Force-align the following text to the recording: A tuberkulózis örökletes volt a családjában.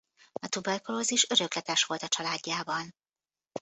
A 0.33 0.47
tuberkulózis 0.47 1.29
örökletes 1.29 1.83
volt 1.83 2.01
a 2.03 2.07
családjában. 2.07 2.95